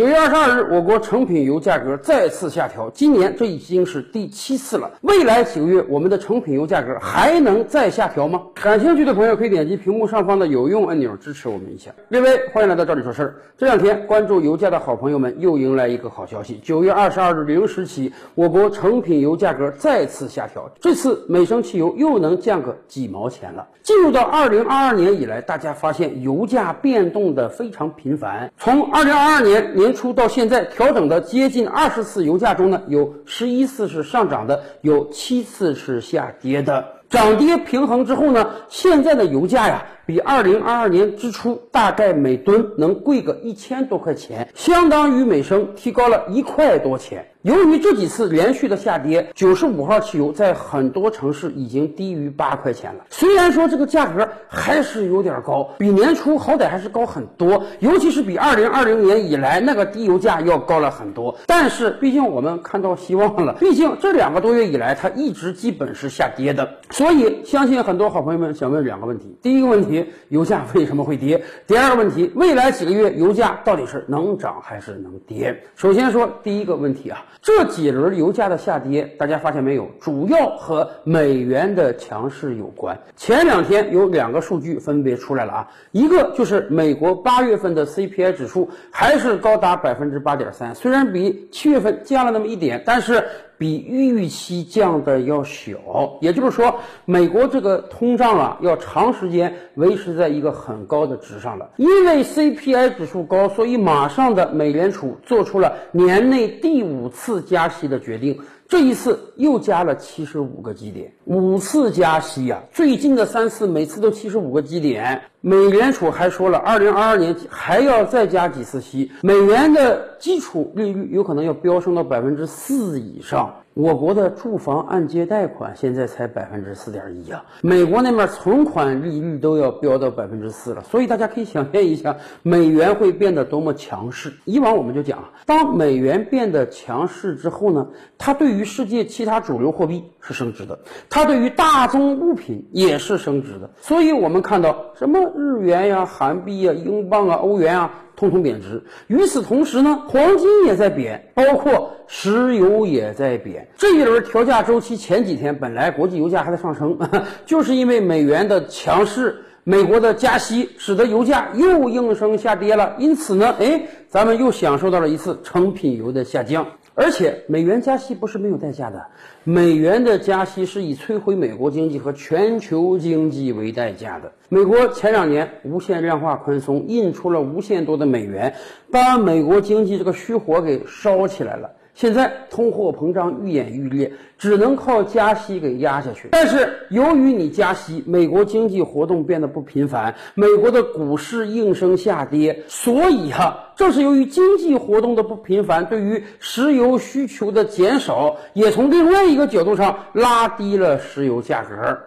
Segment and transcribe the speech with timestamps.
[0.00, 4.90] 九月二十二日，我国成品油价格再次下调，今年这已经是第七次了。
[5.02, 8.40] 未来几个月，我们的成品油价格还能再下调吗？
[8.54, 11.90] 感兴趣的朋友可以点击屏幕上方的有用按钮支持我们一下。
[12.10, 13.34] 各位，欢迎来到这里说事儿。
[13.58, 23.68] 这两天关注油价的好朋友们又迎来一个好消息：九月二十二日零时起，我国成品油价格再次下调，这次每升汽油又能降个几毛钱了。
[23.82, 28.50] 进入到二零二二年以来，大家发现油价变动的非常频繁。
[28.56, 36.84] 从二零二二年年初到现在，调整的接近二十次油价中呢，有十一次是上涨的，有七次是下跌的。
[37.08, 47.26] 涨跌平衡之后呢，现在的油价呀，比二零二二年之初大概每吨能贵个一千多块钱，相当于每升提高了一块多钱。
[47.42, 53.06] 由于这几次连续的下跌，九十五号汽油在很多城市已经低于八块钱了。
[53.08, 61.34] 虽然说这个价格还是有点高，比年初好歹还是高很多，尤其是比二零二零年以来那个低油价要高了很多。
[61.46, 71.42] 但是毕竟我们看到希望了，毕竟这两个多月以来它一直基本是下跌的，所以相信很多好朋友们想问两个问题：第一个问题，油价为什么会跌？
[71.66, 75.64] 第二个问题，未来几个月油价到底是能涨还是能跌？
[75.74, 77.24] 首先说第一个问题啊。
[77.42, 79.88] 这几轮油价的下跌，大家发现没有？
[80.00, 82.98] 主要和美元的强势有关。
[83.16, 93.24] 前两天有两个数据分别出来了啊，一个就是美国八月份的 CPI 指数还是高达百分之八点三，虽然比七月份降了那么一点，但是。
[93.60, 95.76] 比预期降的要小，
[96.22, 101.68] 也就是说，美国这个通胀啊，要长时间维持在一个很高的值上了。
[101.76, 108.40] 因为 CPI 指数高，所以马上的美联储做出了年内第五次加息的决定。
[108.66, 112.62] 这一次又加了七十五个基点，五次加息呀！
[112.72, 115.20] 最近的三次每次都七十五个基点。
[115.42, 123.54] 美联储还说了，二零二二年还要再加几次息，美元的基础利率有可能要飙升到百分之四以上。
[123.72, 134.34] 我国的住房按揭贷款现在才百分之四点一啊，美国那边存款利率都要飙到百分之四了，所以大家可以想象一下，美元会变得多么强势。
[134.44, 137.86] 以往我们就讲，当美元变得强势之后呢，
[138.18, 140.76] 它对于世界其他主流货币是升值的，
[141.08, 143.70] 它对于大宗物品也是升值的。
[143.80, 147.90] 所以我们看到什么日元呀、韩币呀、英镑啊、欧元啊。
[148.16, 148.82] 通通贬值。
[149.06, 153.66] 与此同时呢，黄金也在贬，包括石油也在贬。
[153.78, 156.98] 这一轮调价周期前几天，本来国际油价还在上升，
[157.46, 162.94] 就是因为美元的强势，美国的加息，使得油价又应声下跌了。
[162.98, 166.66] 因此呢，哎，咱们又享受到了一次成品油的下降。
[167.00, 169.06] 而且美元加息不是没有代价的，
[169.42, 174.30] 美元的加息是以摧毁美国经济和全球经济为代价的。
[174.50, 178.54] 美国前两年无限量化宽松，印出了无限多的美元，
[178.92, 181.70] 把美国经济这个虚火给烧起来了。
[181.94, 186.28] 现在通货膨胀愈演愈烈，只能靠加息给压下去。
[186.32, 201.98] 但是由于你加息，美国经济活动变得不频繁，美国的股市应声下跌，所以哈，正是由于经济活动的不频繁，对于石油需求的减少，也从另外一个角度上拉低了石油价格。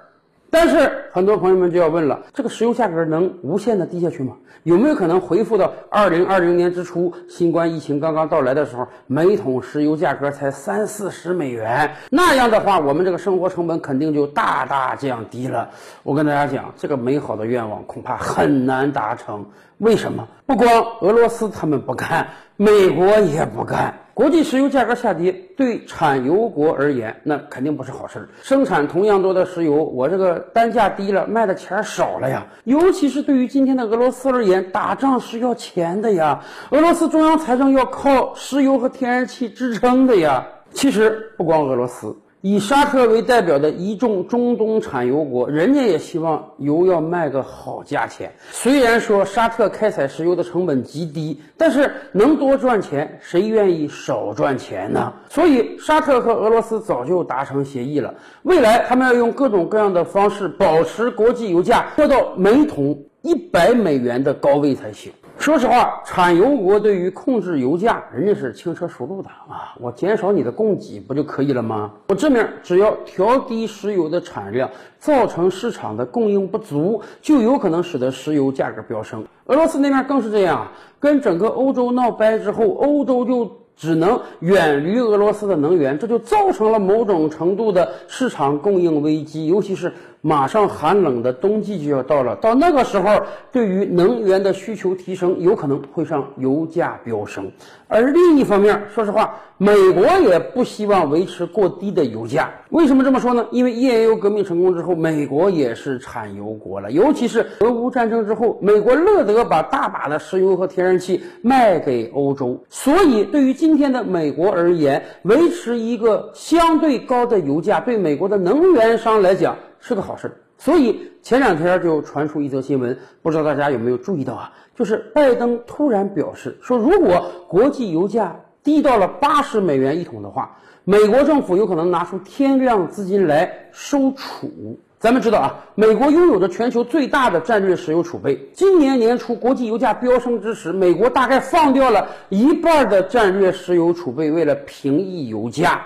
[0.54, 4.36] 但是很多朋友们就要问了：这个石油价格能无限的低下去吗？
[4.62, 11.96] 有没有可能恢复到二零二零年之初新冠疫情刚刚到来的时候，每桶石油价格才三四十美元？
[12.12, 15.72] 那样的话，我们这个生活成本肯定就大大降低了。
[16.04, 19.44] 我跟大家讲，这个美好的愿望恐怕很难达成。
[19.80, 20.28] 为什么？
[20.46, 20.70] 不光
[21.02, 22.28] 俄罗斯他们不干，
[22.58, 23.92] 美国也不干。
[24.16, 28.30] 国际石油价格下跌，对产油国而言，那肯定不是好事儿。
[28.44, 32.46] 生产同样多的石油，我这个单价低了，卖的钱少了呀。
[32.66, 36.40] 尤其是对于今天的俄罗斯而言，打仗是要钱的呀。
[36.70, 40.46] 俄罗斯中央财政要靠石油和天然气支撑的呀。
[40.74, 42.16] 其实不光俄罗斯。
[42.46, 48.34] 以沙特为代表的一众中东产油国，人家也希望油要卖个好价钱。
[48.52, 55.14] 虽然说沙特开采石油的成本极低，但是能多赚钱，谁愿意少赚钱呢？
[55.30, 65.14] 所以沙特和俄罗斯早就达成协议了，未来他们要用各种各样的方式保持国际油价要到每桶一百美元的高位才行。
[65.40, 69.76] 说实话，产油国对于控制油价，人家是轻车熟路的啊！
[69.80, 71.92] 我减少你的供给不就可以了吗？
[72.08, 74.70] 我这面只要调低石油的产量，
[75.00, 79.26] 造成市场的供应不足，就有可能使得石油价格飙升。
[79.46, 80.66] 俄罗斯那边更是这样，
[80.98, 89.92] 跟整个欧洲闹掰之后，欧洲就只能远离俄罗斯的能源，这就造成了某种程度的市场供应危机，尤其是
[90.26, 93.10] 马上寒冷的冬季就要到了，到那个时候，
[93.52, 97.52] 对于能源的需求提升，有可能会让油价飙升。
[97.90, 102.50] 而另一方面，说实话，美国也不希望维持过低的油价。
[102.70, 103.46] 为什么这么说呢？
[103.52, 112.64] 因为页岩油革命成功之后，美国也是产油国了，尤其是俄乌战争之后，美国乐得把大把的石油和天然气卖给欧洲。
[112.70, 120.32] 所以，对于今天的美国而言，维持一个相对高的油价，对美国的能源商来讲是个好事。
[120.58, 124.54] 所以前两天就传出一则新闻，不知道大家有没有注意到啊？
[124.76, 134.80] 就是拜登突然表示说，如果国际油价低到了八十美元一桶的话，美国政府有可能拿出天量资金来收储。
[135.00, 138.50] 咱们知道啊，美国拥有着全球最大的战略石油储备。
[138.54, 145.82] 今年年初国际油价飙升之时，美国大概放掉了一半的战略石油储备，为了平抑油价。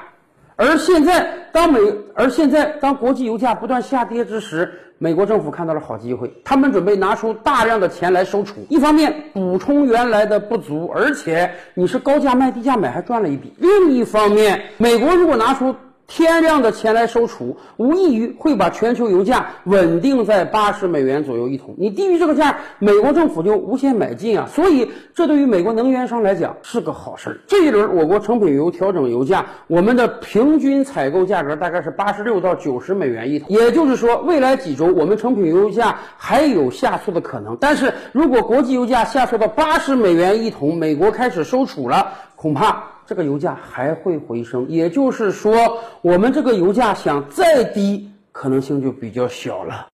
[0.58, 1.80] 而现在，当美
[2.16, 15.76] 而现在当国际油价不断下跌之时，美国政府看到了好机会，他们准备拿出大量的钱来收储，一方面补充原来的不足，而且你是高价卖低价买，还赚了一笔；另一方面，美国如果拿出
[16.08, 21.76] 天量的钱来收储，无异于会把全球油价稳定在八十美元左右一桶。
[21.78, 24.48] 你低于这个价，美国政府就无限买进啊。
[24.50, 27.38] 所以，这对于美国能源商来讲是个好事儿。
[27.46, 33.50] 这一轮我国成品油调整油价，我们的平均采购价格大概是八十六到九十美元一桶。
[33.50, 37.58] 也就是说，未来几周我们成品油价还有下挫的可能。
[37.60, 42.92] 但是如果国际油价下挫到八十美元一桶，美国开始收储了，恐怕。
[43.08, 49.86] 这个油价还会回升，也就是说，我们这个油价想再低，可能性就比较小了。